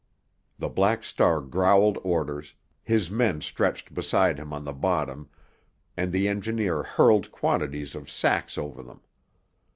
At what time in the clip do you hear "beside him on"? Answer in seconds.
3.93-4.63